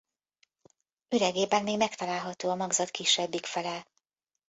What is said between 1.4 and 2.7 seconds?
még megtalálható a